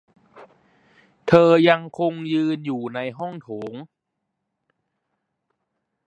[1.27, 3.73] เธอยังคงยืนอยู่ในห้องโถง